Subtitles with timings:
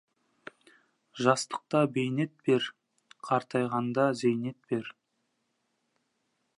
[1.25, 2.71] Жастықта бейнет бер,
[3.29, 4.91] қартайғанда зейнет бер.